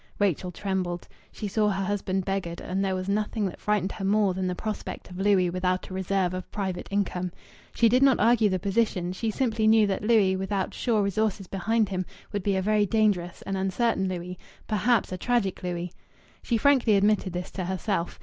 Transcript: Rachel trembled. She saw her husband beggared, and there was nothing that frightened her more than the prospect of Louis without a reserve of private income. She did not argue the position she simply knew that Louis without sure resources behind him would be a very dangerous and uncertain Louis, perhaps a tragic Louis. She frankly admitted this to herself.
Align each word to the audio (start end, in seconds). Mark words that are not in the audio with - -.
Rachel 0.17 0.51
trembled. 0.51 1.07
She 1.31 1.47
saw 1.47 1.69
her 1.69 1.85
husband 1.85 2.25
beggared, 2.25 2.59
and 2.59 2.83
there 2.83 2.95
was 2.95 3.07
nothing 3.07 3.45
that 3.45 3.59
frightened 3.59 3.91
her 3.91 4.03
more 4.03 4.33
than 4.33 4.47
the 4.47 4.55
prospect 4.55 5.11
of 5.11 5.19
Louis 5.19 5.51
without 5.51 5.91
a 5.91 5.93
reserve 5.93 6.33
of 6.33 6.49
private 6.51 6.87
income. 6.89 7.31
She 7.75 7.87
did 7.87 8.01
not 8.01 8.19
argue 8.19 8.49
the 8.49 8.57
position 8.57 9.13
she 9.13 9.29
simply 9.29 9.67
knew 9.67 9.85
that 9.85 10.01
Louis 10.03 10.35
without 10.35 10.73
sure 10.73 11.03
resources 11.03 11.45
behind 11.45 11.87
him 11.89 12.03
would 12.33 12.41
be 12.41 12.55
a 12.55 12.63
very 12.63 12.87
dangerous 12.87 13.43
and 13.43 13.55
uncertain 13.55 14.07
Louis, 14.09 14.39
perhaps 14.67 15.11
a 15.11 15.19
tragic 15.19 15.61
Louis. 15.61 15.93
She 16.41 16.57
frankly 16.57 16.95
admitted 16.95 17.31
this 17.33 17.51
to 17.51 17.65
herself. 17.65 18.19